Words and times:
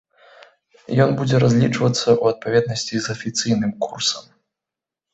Ён 1.05 1.13
будзе 1.19 1.35
разлічвацца 1.43 2.01
ў 2.01 2.23
адпаведнасці 2.33 2.95
з 3.05 3.19
афіцыйным 3.19 3.71
курсам. 3.89 4.23